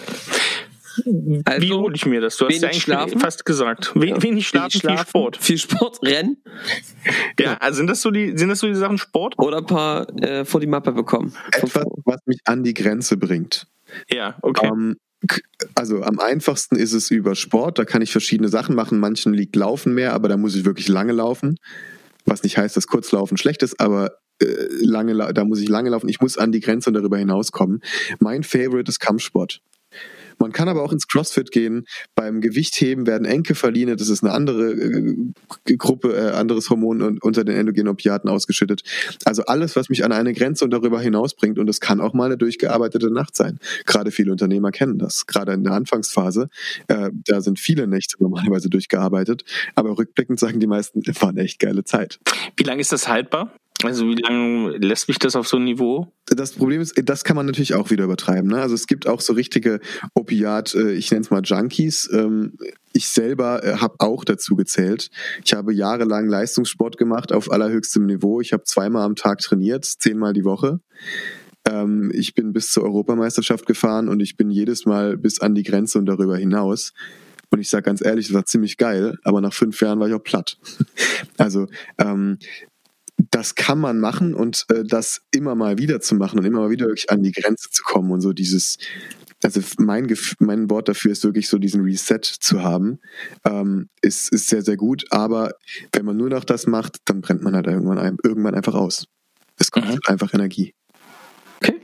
[1.46, 2.38] Also, Wie hole ich mir das?
[2.38, 3.20] Du hast ja eigentlich schlafen.
[3.20, 3.92] fast gesagt.
[3.96, 4.22] We ja.
[4.22, 5.38] Wenig schlafen, wenig schlafen, viel Sport.
[5.38, 6.38] Viel Sport, Rennen.
[7.40, 9.38] Ja, also sind das so die, sind das so die Sachen Sport?
[9.38, 11.34] Oder ein paar äh, vor die Mappe bekommen.
[11.52, 13.68] Etwas, was mich an die Grenze bringt.
[14.10, 14.70] Ja, okay.
[14.70, 14.98] Um, ähm,
[15.76, 17.80] also am einfachsten ist es über Sport.
[17.80, 19.00] Da kann ich verschiedene Sachen machen.
[19.00, 21.58] Manchen liegt Laufen mehr, aber da muss ich wirklich lange laufen.
[22.26, 24.46] Was nicht heißt, dass Kurzlaufen schlecht ist, aber äh,
[24.82, 26.10] lange, da muss ich lange laufen.
[26.10, 27.82] Ich muss an die Grenze und darüber hinauskommen.
[28.20, 29.62] Mein Favorite ist Kampfsport.
[30.40, 31.86] Man kann aber auch ins CrossFit gehen.
[32.16, 37.56] Beim Gewichtheben werden Enkephaline, das ist eine andere äh, Gruppe, äh, anderes Hormon unter den
[37.56, 38.84] endogenen Opiaten ausgeschüttet.
[39.26, 41.60] Also alles, was mich an eine Grenze und darüber hinaus bringt.
[41.60, 43.60] Und das kann auch mal eine durchgearbeitete Nacht sein.
[43.86, 45.26] Gerade viele Unternehmer kennen das.
[45.26, 46.50] Gerade in der Anfangsphase,
[46.88, 49.44] äh, da sind viele Nächte normalerweise durchgearbeitet.
[49.76, 52.20] Aber rückblickend sagen die meisten, war eine echt geile Zeit.
[52.56, 53.52] Wie lange ist das haltbar?
[53.84, 56.12] Also wie lange lässt mich das auf so ein Niveau?
[56.26, 58.50] Das Problem ist, das kann man natürlich auch wieder übertreiben.
[58.50, 58.60] Ne?
[58.60, 59.80] Also es gibt auch so richtige
[60.16, 62.10] Opiat, äh, ich nenne es mal Junkies.
[62.12, 62.58] Ähm,
[62.92, 65.12] ich selber äh, habe auch dazu gezählt.
[65.46, 68.42] Ich habe jahrelang Leistungssport gemacht auf allerhöchstem Niveau.
[68.42, 70.80] Ich habe zweimal am Tag trainiert, zehnmal die Woche.
[71.70, 75.64] Ähm, ich bin bis zur Europameisterschaft gefahren und ich bin jedes Mal bis an die
[75.64, 76.94] Grenze und darüber hinaus.
[77.50, 80.14] Und ich sage ganz ehrlich, das war ziemlich geil, aber nach fünf Jahren war ich
[80.14, 80.58] auch platt.
[81.38, 81.68] Also
[82.00, 82.40] ähm,
[83.18, 86.70] das kann man machen und äh, das immer mal wieder zu machen und immer mal
[86.70, 88.78] wieder wirklich an die Grenze zu kommen und so dieses
[89.44, 93.00] also mein, mein Wort dafür ist wirklich so diesen Reset zu haben,
[93.46, 95.06] ähm, ist, ist sehr, sehr gut.
[95.12, 95.52] Aber
[95.92, 99.06] wenn man nur noch das macht, dann brennt man halt irgendwann, irgendwann einfach aus.
[99.60, 100.02] Es kostet mhm.
[100.08, 100.74] einfach Energie.
[101.58, 101.76] Okay.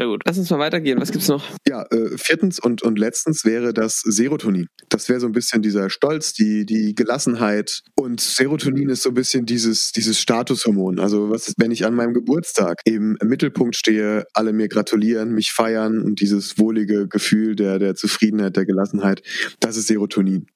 [0.00, 0.22] Sehr gut.
[0.24, 0.98] Lass uns mal weitergehen.
[0.98, 1.44] Was gibt's noch?
[1.68, 4.66] Ja, äh, viertens und, und letztens wäre das Serotonin.
[4.88, 7.82] Das wäre so ein bisschen dieser Stolz, die, die Gelassenheit.
[7.96, 11.00] Und Serotonin ist so ein bisschen dieses, dieses Statushormon.
[11.00, 15.52] Also was ist, wenn ich an meinem Geburtstag im Mittelpunkt stehe, alle mir gratulieren, mich
[15.52, 19.20] feiern und dieses wohlige Gefühl der, der Zufriedenheit, der Gelassenheit,
[19.60, 20.46] das ist Serotonin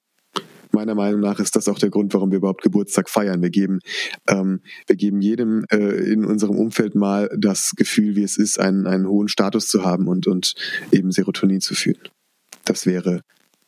[0.75, 3.41] meiner Meinung nach ist das auch der Grund, warum wir überhaupt Geburtstag feiern.
[3.41, 3.79] Wir geben,
[4.27, 8.85] ähm, wir geben jedem äh, in unserem Umfeld mal das Gefühl, wie es ist, einen,
[8.85, 10.53] einen hohen Status zu haben und, und
[10.91, 12.01] eben Serotonin zu fühlen.
[12.65, 13.21] Das wäre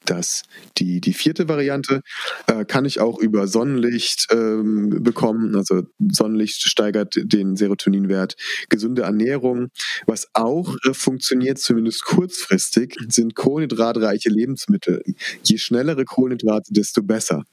[0.09, 0.43] das.
[0.77, 2.01] Die, die vierte Variante
[2.47, 5.55] äh, kann ich auch über Sonnenlicht ähm, bekommen.
[5.55, 8.35] Also Sonnenlicht steigert den Serotoninwert.
[8.69, 9.69] Gesunde Ernährung,
[10.05, 15.03] was auch äh, funktioniert, zumindest kurzfristig, sind kohlenhydratreiche Lebensmittel.
[15.43, 17.43] Je schnellere Kohlenhydrate, desto besser.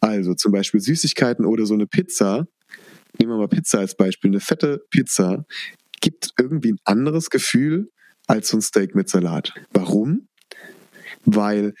[0.00, 2.46] Also zum Beispiel Süßigkeiten oder so eine Pizza.
[3.18, 4.30] Nehmen wir mal Pizza als Beispiel.
[4.30, 5.44] Eine fette Pizza
[6.00, 7.90] gibt irgendwie ein anderes Gefühl
[8.26, 9.52] als so ein Steak mit Salat.
[9.72, 10.28] Warum?
[11.26, 11.74] Weil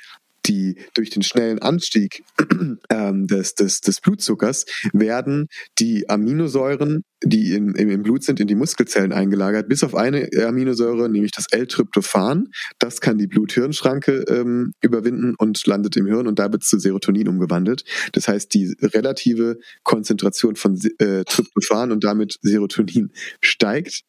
[0.46, 2.24] die durch den schnellen Anstieg
[2.90, 8.46] ähm, des, des, des Blutzuckers werden die Aminosäuren, die in, im, im Blut sind, in
[8.46, 12.48] die Muskelzellen eingelagert, bis auf eine Aminosäure, nämlich das L-Tryptophan.
[12.78, 16.78] Das kann die Blut-Hirn-Schranke ähm, überwinden und landet im Hirn und da wird es zu
[16.78, 17.84] Serotonin umgewandelt.
[18.12, 24.02] Das heißt, die relative Konzentration von äh, Tryptophan und damit Serotonin steigt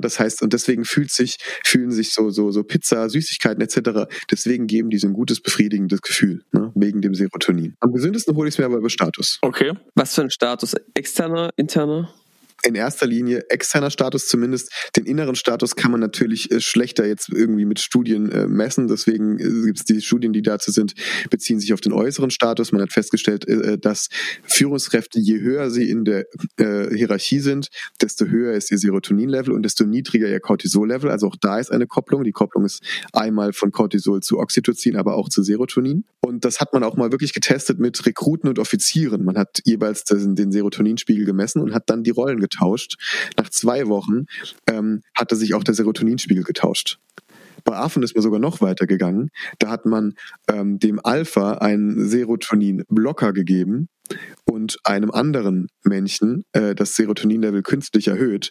[0.00, 4.12] das heißt, und deswegen fühlt sich, fühlen sich so, so, so Pizza, Süßigkeiten etc.
[4.30, 7.76] Deswegen geben die so ein gutes, befriedigendes Gefühl, ne, wegen dem Serotonin.
[7.80, 9.38] Am gesündesten hole ich es mir aber über Status.
[9.42, 9.72] Okay.
[9.94, 10.74] Was für ein Status?
[10.94, 12.12] Externer, interner?
[12.64, 14.72] In erster Linie externer Status zumindest.
[14.96, 18.88] Den inneren Status kann man natürlich äh, schlechter jetzt irgendwie mit Studien äh, messen.
[18.88, 20.94] Deswegen äh, gibt es die Studien, die dazu sind,
[21.30, 22.72] beziehen sich auf den äußeren Status.
[22.72, 23.46] Man hat festgestellt,
[23.84, 24.08] dass
[24.44, 26.26] Führungskräfte, je höher sie in der
[26.58, 27.68] Hierarchie sind,
[28.00, 31.10] desto höher ist ihr Serotonin-Level und desto niedriger ihr Cortisol-Level.
[31.10, 32.24] Also auch da ist eine Kopplung.
[32.24, 36.04] Die Kopplung ist einmal von Cortisol zu Oxytocin, aber auch zu Serotonin.
[36.20, 39.24] Und das hat man auch mal wirklich getestet mit Rekruten und Offizieren.
[39.24, 42.96] Man hat jeweils den Serotoninspiegel gemessen und hat dann die Rollen getauscht.
[43.36, 44.26] Nach zwei Wochen
[44.68, 46.98] ähm, hatte sich auch der Serotoninspiegel getauscht.
[47.64, 49.30] Bei Affen ist man sogar noch weiter gegangen.
[49.58, 50.14] Da hat man
[50.48, 53.88] ähm, dem Alpha einen Serotonin-Blocker gegeben
[54.44, 58.50] und einem anderen Männchen äh, das Serotoninlevel künstlich erhöht.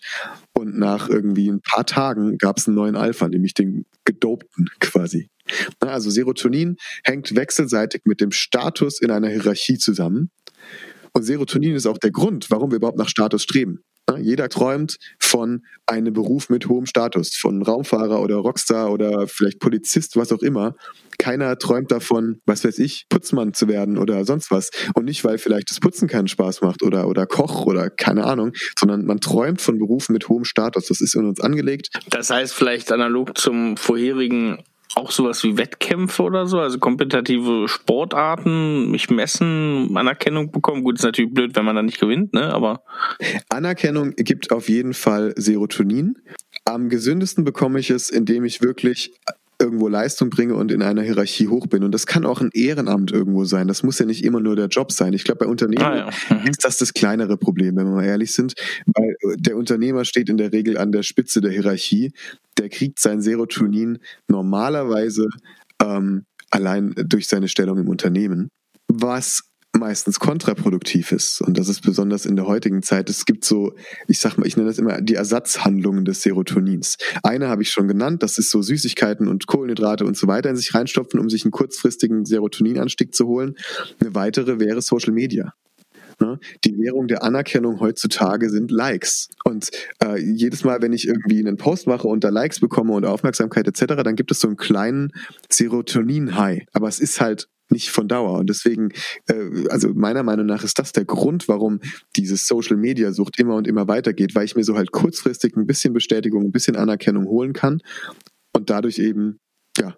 [0.53, 5.29] Und nach irgendwie ein paar Tagen gab es einen neuen Alpha, nämlich den gedopten quasi.
[5.79, 10.29] Also Serotonin hängt wechselseitig mit dem Status in einer Hierarchie zusammen.
[11.13, 13.83] Und Serotonin ist auch der Grund, warum wir überhaupt nach Status streben.
[14.17, 20.15] Jeder träumt von einem Beruf mit hohem Status, von Raumfahrer oder Rockstar oder vielleicht Polizist,
[20.15, 20.75] was auch immer.
[21.19, 24.71] Keiner träumt davon, was weiß ich, Putzmann zu werden oder sonst was.
[24.95, 28.53] Und nicht, weil vielleicht das Putzen keinen Spaß macht oder, oder Koch oder keine Ahnung,
[28.79, 30.87] sondern man träumt von Berufen mit hohem Status.
[30.87, 31.89] Das ist in uns angelegt.
[32.09, 34.59] Das heißt vielleicht analog zum vorherigen
[34.95, 40.83] auch sowas wie Wettkämpfe oder so, also kompetitive Sportarten, mich messen, Anerkennung bekommen.
[40.83, 42.53] Gut, ist natürlich blöd, wenn man da nicht gewinnt, ne?
[42.53, 42.83] Aber
[43.49, 46.17] Anerkennung gibt auf jeden Fall Serotonin.
[46.65, 49.13] Am gesündesten bekomme ich es, indem ich wirklich
[49.61, 51.83] irgendwo Leistung bringe und in einer Hierarchie hoch bin.
[51.83, 53.67] Und das kann auch ein Ehrenamt irgendwo sein.
[53.67, 55.13] Das muss ja nicht immer nur der Job sein.
[55.13, 55.95] Ich glaube, bei Unternehmen ah,
[56.29, 56.35] ja.
[56.35, 56.47] mhm.
[56.47, 58.53] ist das das kleinere Problem, wenn wir mal ehrlich sind,
[58.85, 62.13] weil der Unternehmer steht in der Regel an der Spitze der Hierarchie.
[62.57, 65.27] Der kriegt sein Serotonin normalerweise
[65.81, 68.49] ähm, allein durch seine Stellung im Unternehmen.
[68.87, 69.48] Was
[69.79, 71.41] meistens kontraproduktiv ist.
[71.41, 73.09] Und das ist besonders in der heutigen Zeit.
[73.09, 73.73] Es gibt so,
[74.07, 76.97] ich sag mal, ich nenne das immer die Ersatzhandlungen des Serotonins.
[77.23, 80.55] Eine habe ich schon genannt, das ist so Süßigkeiten und Kohlenhydrate und so weiter in
[80.55, 83.55] sich reinstopfen, um sich einen kurzfristigen Serotoninanstieg zu holen.
[83.99, 85.53] Eine weitere wäre Social Media.
[86.21, 86.39] Ne?
[86.65, 89.29] Die Währung der Anerkennung heutzutage sind Likes.
[89.43, 89.69] Und
[90.03, 93.67] äh, jedes Mal, wenn ich irgendwie einen Post mache und da Likes bekomme und Aufmerksamkeit
[93.67, 95.11] etc., dann gibt es so einen kleinen
[95.49, 96.65] Serotonin-High.
[96.73, 98.39] Aber es ist halt nicht von Dauer.
[98.39, 98.89] Und deswegen,
[99.27, 101.79] äh, also meiner Meinung nach ist das der Grund, warum
[102.15, 106.43] diese Social-Media-Sucht immer und immer weitergeht, weil ich mir so halt kurzfristig ein bisschen Bestätigung,
[106.43, 107.81] ein bisschen Anerkennung holen kann
[108.53, 109.39] und dadurch eben,
[109.77, 109.95] ja,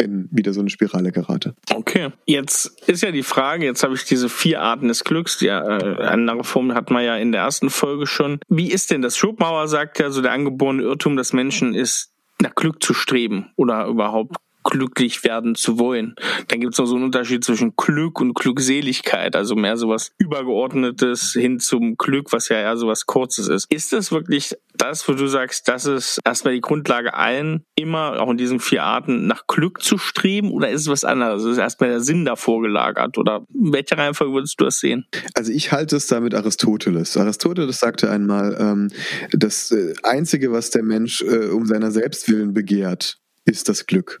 [0.00, 1.54] in wieder so eine Spirale gerate.
[1.74, 5.48] Okay, jetzt ist ja die Frage, jetzt habe ich diese vier Arten des Glücks, die
[5.48, 8.38] äh, andere Form hat man ja in der ersten Folge schon.
[8.48, 9.16] Wie ist denn das?
[9.16, 13.86] Schopenhauer sagt ja, so der angeborene Irrtum des Menschen ist, nach Glück zu streben oder
[13.86, 14.36] überhaupt
[14.68, 16.14] glücklich werden zu wollen.
[16.48, 21.32] Dann gibt es noch so einen Unterschied zwischen Glück und Glückseligkeit, also mehr sowas Übergeordnetes
[21.32, 23.66] hin zum Glück, was ja eher sowas Kurzes ist.
[23.72, 28.30] Ist das wirklich das, wo du sagst, das ist erstmal die Grundlage allen, immer auch
[28.30, 31.44] in diesen vier Arten nach Glück zu streben oder ist es was anderes?
[31.44, 35.06] Ist erstmal der Sinn davor gelagert oder in welcher Reihenfolge würdest du das sehen?
[35.34, 37.16] Also ich halte es da mit Aristoteles.
[37.16, 38.90] Aristoteles sagte einmal, ähm,
[39.32, 44.20] das äh, Einzige, was der Mensch äh, um seiner selbst willen begehrt, ist das Glück.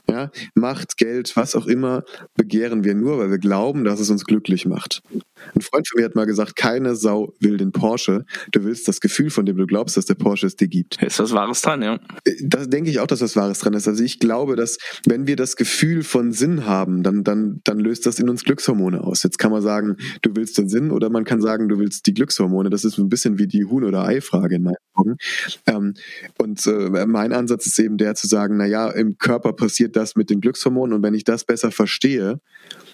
[0.11, 2.03] Ja, Macht, Geld, was auch immer,
[2.35, 5.01] begehren wir nur, weil wir glauben, dass es uns glücklich macht.
[5.55, 8.25] Ein Freund von mir hat mal gesagt, keine Sau will den Porsche.
[8.51, 11.01] Du willst das Gefühl, von dem du glaubst, dass der Porsche es dir gibt.
[11.01, 11.97] Ist was Wahres dran, ja?
[12.43, 13.87] Das denke ich auch, dass was Wahres dran ist.
[13.87, 18.05] Also ich glaube, dass wenn wir das Gefühl von Sinn haben, dann, dann, dann löst
[18.05, 19.23] das in uns Glückshormone aus.
[19.23, 22.13] Jetzt kann man sagen, du willst den Sinn oder man kann sagen, du willst die
[22.13, 22.69] Glückshormone.
[22.69, 25.15] Das ist ein bisschen wie die Huhn- oder Ei-Frage in meinen Augen.
[25.67, 25.93] Ähm,
[26.37, 30.15] und äh, mein Ansatz ist eben der zu sagen, na ja, im Körper passiert das
[30.15, 32.39] mit den Glückshormonen und wenn ich das besser verstehe,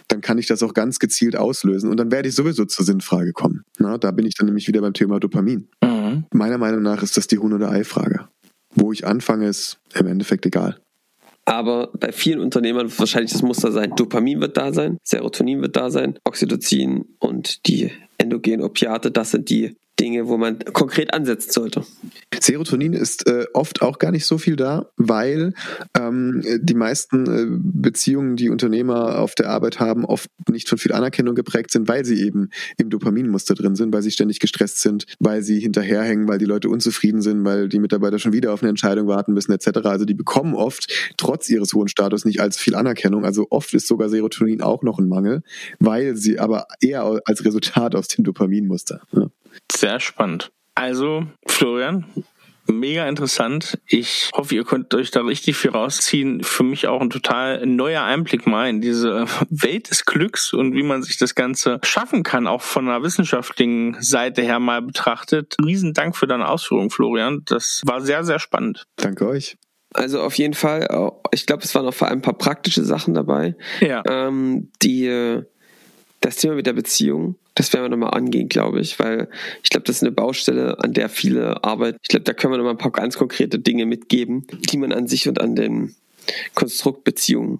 [0.08, 3.34] dann kann ich das auch ganz gezielt auslösen und dann werde ich sowieso zur Sinnfrage
[3.34, 3.64] kommen.
[3.80, 5.68] Na, da bin ich dann nämlich wieder beim Thema Dopamin.
[5.84, 6.26] Mhm.
[6.34, 8.28] Meiner Meinung nach ist das die Huhn- oder Ei-Frage.
[8.76, 10.80] Wo ich anfange, ist im Endeffekt egal.
[11.46, 15.78] Aber bei vielen Unternehmern wird wahrscheinlich das Muster sein, Dopamin wird da sein, Serotonin wird
[15.78, 21.52] da sein, Oxytocin und die endogenen Opiate, das sind die Dinge, wo man konkret ansetzen
[21.52, 21.84] sollte.
[22.40, 25.54] Serotonin ist äh, oft auch gar nicht so viel da, weil
[25.98, 30.94] ähm, die meisten äh, Beziehungen, die Unternehmer auf der Arbeit haben, oft nicht von viel
[30.94, 35.06] Anerkennung geprägt sind, weil sie eben im Dopaminmuster drin sind, weil sie ständig gestresst sind,
[35.20, 38.70] weil sie hinterherhängen, weil die Leute unzufrieden sind, weil die Mitarbeiter schon wieder auf eine
[38.70, 39.80] Entscheidung warten müssen, etc.
[39.86, 43.26] Also die bekommen oft trotz ihres hohen Status nicht allzu viel Anerkennung.
[43.26, 45.42] Also oft ist sogar Serotonin auch noch ein Mangel,
[45.80, 49.02] weil sie aber eher als Resultat aus dem Dopaminmuster.
[49.12, 49.28] Ja.
[49.72, 50.52] Sehr spannend.
[50.76, 52.06] Also, Florian,
[52.68, 53.80] mega interessant.
[53.88, 56.44] Ich hoffe, ihr könnt euch da richtig viel rausziehen.
[56.44, 60.84] Für mich auch ein total neuer Einblick mal in diese Welt des Glücks und wie
[60.84, 65.56] man sich das Ganze schaffen kann, auch von einer wissenschaftlichen Seite her mal betrachtet.
[65.64, 67.42] Riesen Dank für deine Ausführungen, Florian.
[67.46, 68.86] Das war sehr, sehr spannend.
[68.98, 69.58] Danke euch.
[69.94, 70.88] Also auf jeden Fall,
[71.32, 73.56] ich glaube, es waren auch vor allem ein paar praktische Sachen dabei.
[73.80, 74.04] Ja.
[74.08, 75.44] Ähm, die
[76.22, 79.30] das Thema mit der Beziehung, das werden wir nochmal angehen, glaube ich, weil
[79.64, 81.98] ich glaube, das ist eine Baustelle, an der viele arbeiten.
[82.02, 85.08] Ich glaube, da können wir nochmal ein paar ganz konkrete Dinge mitgeben, die man an
[85.08, 85.96] sich und an dem
[86.54, 87.60] Konstrukt Beziehungen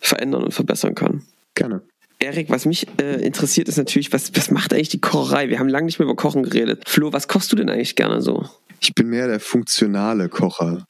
[0.00, 1.22] verändern und verbessern kann.
[1.54, 1.82] Gerne.
[2.18, 5.48] Erik, was mich äh, interessiert, ist natürlich, was, was macht eigentlich die Kocherei?
[5.48, 6.88] Wir haben lange nicht mehr über Kochen geredet.
[6.88, 8.48] Flo, was kochst du denn eigentlich gerne so?
[8.80, 10.86] Ich bin mehr der funktionale Kocher.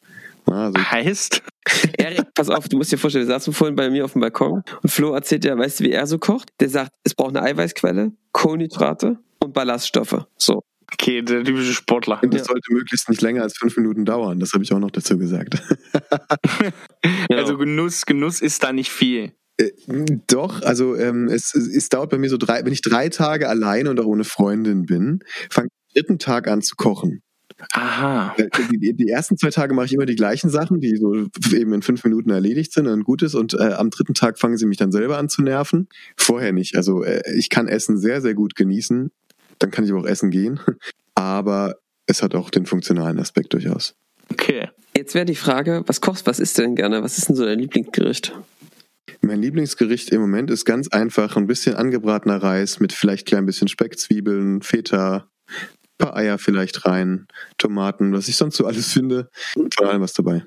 [0.46, 1.42] Also heißt?
[1.98, 4.62] Erik, pass auf, du musst dir vorstellen, wir saßen vorhin bei mir auf dem Balkon
[4.83, 6.51] und Flo erzählt ja, weißt du, wie er so kocht?
[6.61, 10.27] Der sagt, es braucht eine Eiweißquelle, Kohlenhydrate und Ballaststoffe.
[10.37, 10.62] So.
[10.92, 12.20] Okay, der typische Sportler.
[12.22, 12.46] Und das ja.
[12.48, 14.40] sollte möglichst nicht länger als fünf Minuten dauern.
[14.40, 15.62] Das habe ich auch noch dazu gesagt.
[17.03, 17.40] genau.
[17.40, 19.33] Also Genuss, Genuss ist da nicht viel.
[19.57, 19.70] Äh,
[20.27, 23.90] doch, also ähm, es, es dauert bei mir so drei, wenn ich drei Tage alleine
[23.90, 25.20] und auch ohne Freundin bin,
[25.51, 27.22] fange ich am dritten Tag an zu kochen.
[27.72, 28.35] Aha.
[28.70, 31.14] Die, die, ersten zwei Tage mache ich immer die gleichen Sachen, die so
[31.55, 33.35] eben in fünf Minuten erledigt sind und gut ist.
[33.35, 35.88] Und äh, am dritten Tag fangen sie mich dann selber an zu nerven.
[36.16, 36.77] Vorher nicht.
[36.77, 39.11] Also äh, ich kann Essen sehr, sehr gut genießen.
[39.59, 40.61] Dann kann ich aber auch essen gehen.
[41.14, 43.94] Aber es hat auch den funktionalen Aspekt durchaus.
[44.31, 44.68] Okay.
[44.96, 47.03] Jetzt wäre die Frage, was kochst, was isst du denn gerne?
[47.03, 48.35] Was ist denn so dein Lieblingsgericht?
[49.20, 53.68] Mein Lieblingsgericht im Moment ist ganz einfach ein bisschen angebratener Reis mit vielleicht klein bisschen
[53.68, 55.29] Speck, Zwiebeln, Feta,
[56.02, 57.26] paar Eier vielleicht rein,
[57.58, 59.28] Tomaten, was ich sonst so alles finde.
[59.52, 60.44] Von allem was dabei.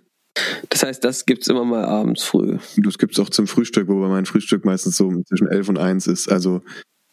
[0.69, 2.57] Das heißt, das gibt es immer mal abends früh.
[2.77, 6.07] Das gibt es auch zum Frühstück, wobei mein Frühstück meistens so zwischen 11 und 1
[6.07, 6.29] ist.
[6.29, 6.61] Also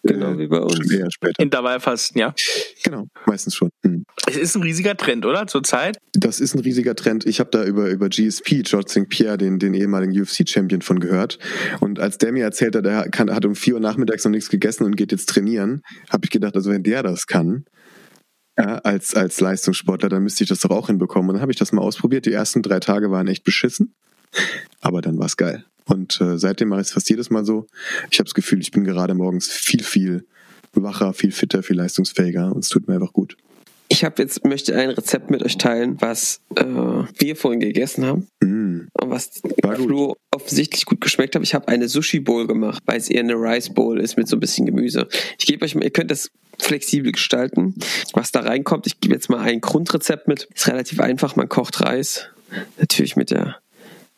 [0.04, 0.90] Genau, äh, wie bei uns.
[0.90, 1.40] Eher später.
[1.40, 2.34] Intervallfasten, ja.
[2.82, 3.70] Genau, meistens schon.
[3.84, 4.04] Hm.
[4.26, 5.46] Es ist ein riesiger Trend, oder?
[5.46, 5.98] Zurzeit?
[6.14, 7.24] Das ist ein riesiger Trend.
[7.24, 9.08] Ich habe da über, über GSP, George St.
[9.08, 11.38] Pierre, den, den ehemaligen UFC-Champion von gehört.
[11.78, 14.50] Und als der mir erzählt hat, er kann, hat um 4 Uhr nachmittags noch nichts
[14.50, 17.64] gegessen und geht jetzt trainieren, habe ich gedacht, also wenn der das kann,
[18.58, 21.30] ja, als, als Leistungssportler, dann müsste ich das doch auch hinbekommen.
[21.30, 22.26] Und dann habe ich das mal ausprobiert.
[22.26, 23.94] Die ersten drei Tage waren echt beschissen,
[24.80, 25.64] aber dann war es geil.
[25.84, 27.66] Und äh, seitdem mache ich es fast jedes Mal so.
[28.10, 30.26] Ich habe das Gefühl, ich bin gerade morgens viel, viel
[30.74, 33.36] wacher, viel fitter, viel leistungsfähiger und es tut mir einfach gut.
[33.92, 38.26] Ich habe jetzt möchte ein Rezept mit euch teilen, was äh, wir vorhin gegessen haben
[38.40, 38.88] mm.
[38.90, 41.42] und was Flo offensichtlich gut geschmeckt hat.
[41.42, 44.36] Ich habe eine Sushi Bowl gemacht, weil es eher eine Rice Bowl ist mit so
[44.36, 45.08] ein bisschen Gemüse.
[45.38, 47.74] Ich gebe euch mal, ihr könnt das flexibel gestalten,
[48.14, 48.86] was da reinkommt.
[48.86, 50.48] Ich gebe jetzt mal ein Grundrezept mit.
[50.54, 51.36] Ist relativ einfach.
[51.36, 52.28] Man kocht Reis,
[52.78, 53.58] natürlich mit der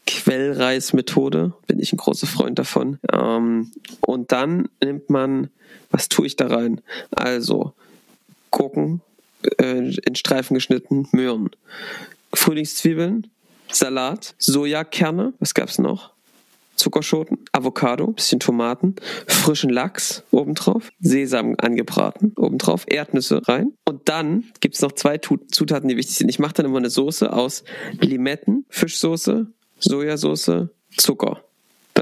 [0.06, 3.00] Quellreismethode, bin ich ein großer Freund davon.
[3.12, 5.50] Ähm, und dann nimmt man,
[5.90, 6.80] was tue ich da rein?
[7.10, 7.72] Also
[8.52, 9.00] Gurken,
[9.58, 11.50] äh, in Streifen geschnitten, Möhren,
[12.32, 13.28] Frühlingszwiebeln,
[13.70, 16.14] Salat, Sojakerne, was gab's noch?
[16.76, 23.72] Zuckerschoten, Avocado, bisschen Tomaten, frischen Lachs obendrauf, Sesam angebraten obendrauf, Erdnüsse rein.
[23.84, 26.28] Und dann gibt's noch zwei Zutaten, die wichtig sind.
[26.28, 27.64] Ich mache dann immer eine Soße aus
[28.00, 29.46] Limetten, Fischsoße,
[29.78, 31.44] Sojasauce, Zucker.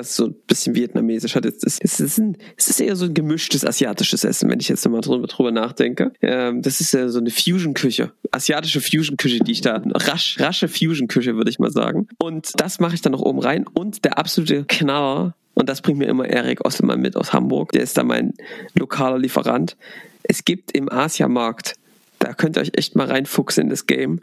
[0.03, 1.37] Das ist so ein bisschen vietnamesisch.
[1.37, 4.69] Es ist, es ist, ein, es ist eher so ein gemischtes asiatisches Essen, wenn ich
[4.69, 6.13] jetzt nochmal drüber, drüber nachdenke.
[6.21, 8.11] Ähm, das ist ja so eine Fusion-Küche.
[8.33, 12.09] Asiatische Fusion-Küche, die ich da, rasch, rasche Fusion-Küche, würde ich mal sagen.
[12.19, 13.65] Und das mache ich dann noch oben rein.
[13.73, 17.83] Und der absolute Knaller, und das bringt mir immer Erik Osselmann mit aus Hamburg, der
[17.83, 18.33] ist da mein
[18.75, 19.77] lokaler Lieferant.
[20.25, 21.77] Es gibt im Asiamarkt
[22.19, 24.21] da könnt ihr euch echt mal reinfuchsen in das Game.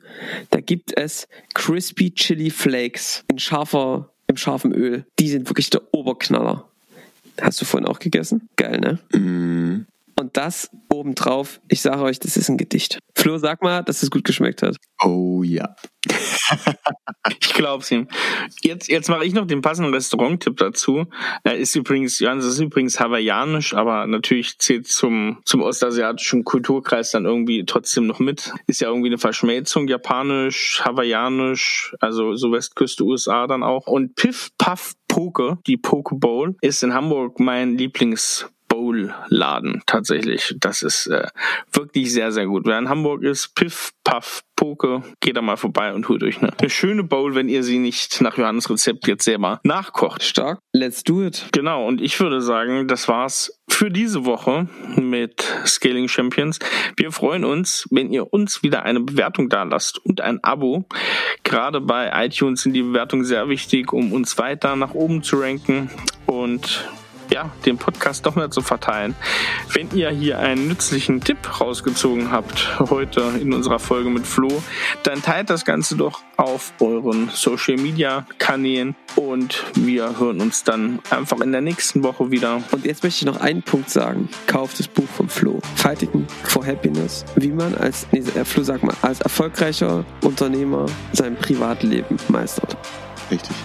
[0.52, 5.06] Da gibt es Crispy Chili Flakes in scharfer im scharfen Öl.
[5.20, 6.66] Die sind wirklich der Oberknaller.
[7.42, 8.48] Hast du vorhin auch gegessen?
[8.56, 9.20] Geil, ne?
[9.20, 9.86] Mm.
[10.20, 13.00] Und das obendrauf, ich sage euch, das ist ein Gedicht.
[13.16, 14.76] Flo, sag mal, dass es gut geschmeckt hat.
[15.02, 15.78] Oh ja.
[17.40, 18.10] ich glaub's ihm.
[18.62, 21.06] Jetzt, jetzt mache ich noch den passenden Restaurant-Tipp dazu.
[21.46, 27.12] Er ist übrigens, ja, das ist übrigens hawaiianisch, aber natürlich zählt zum, zum ostasiatischen Kulturkreis
[27.12, 28.52] dann irgendwie trotzdem noch mit.
[28.68, 33.88] Ist ja irgendwie eine Verschmelzung, japanisch, hawaiianisch, also so Westküste USA dann auch.
[33.88, 38.50] Und Piff Puff Poke, die Poke Bowl, ist in Hamburg mein Lieblings
[38.80, 40.56] Bowl-Laden tatsächlich.
[40.58, 41.28] Das ist äh,
[41.74, 42.66] wirklich sehr, sehr gut.
[42.66, 46.58] Wer in Hamburg ist, Piff, Puff, Poke, geht da mal vorbei und holt euch eine,
[46.58, 50.24] eine schöne Bowl, wenn ihr sie nicht nach Johannes Rezept jetzt selber nachkocht.
[50.24, 50.60] Stark.
[50.74, 51.50] Let's do it.
[51.52, 56.60] Genau, und ich würde sagen, das war's für diese Woche mit Scaling Champions.
[56.96, 60.86] Wir freuen uns, wenn ihr uns wieder eine Bewertung da lasst und ein Abo.
[61.44, 65.90] Gerade bei iTunes sind die Bewertungen sehr wichtig, um uns weiter nach oben zu ranken.
[66.26, 66.88] Und
[67.30, 69.16] ja, den Podcast doch mehr zu verteilen.
[69.74, 74.62] Wenn ihr hier einen nützlichen Tipp rausgezogen habt, heute in unserer Folge mit Flo,
[75.04, 81.00] dann teilt das Ganze doch auf euren Social Media Kanälen und wir hören uns dann
[81.10, 82.62] einfach in der nächsten Woche wieder.
[82.72, 84.30] Und jetzt möchte ich noch einen Punkt sagen.
[84.48, 85.60] Kauft das Buch von Flo.
[85.76, 87.26] Fighting for Happiness.
[87.36, 92.78] Wie man als, nee, äh, Flo sag mal, als erfolgreicher Unternehmer sein Privatleben meistert.
[93.30, 93.56] Richtig.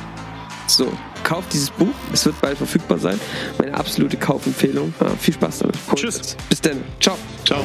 [0.67, 0.93] So,
[1.25, 1.95] kauft dieses Buch.
[2.13, 3.19] Es wird bald verfügbar sein.
[3.59, 4.95] Meine absolute Kaufempfehlung.
[5.01, 5.77] Ja, viel Spaß damit.
[5.97, 6.37] Tschüss.
[6.49, 6.81] Bis dann.
[7.01, 7.17] Ciao.
[7.45, 7.65] Ciao.